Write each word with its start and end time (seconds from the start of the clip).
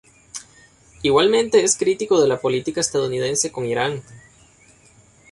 Igualmente 1.03 1.63
es 1.63 1.77
crítico 1.77 2.19
de 2.19 2.27
la 2.27 2.41
política 2.41 2.81
estadounidense 2.81 3.51
con 3.51 3.67
Irán. 3.67 4.01